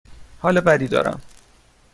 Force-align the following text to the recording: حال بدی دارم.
حال 0.41 0.61
بدی 0.61 0.87
دارم. 0.87 1.21